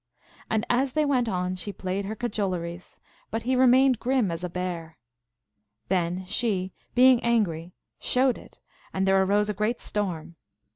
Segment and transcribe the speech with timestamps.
[0.49, 4.49] And as they went on she played her cajoleries, but he remained grim as a
[4.49, 4.97] bear.
[5.89, 8.59] Then she, being angry, showed it,
[8.95, 10.37] and there arose a great storm.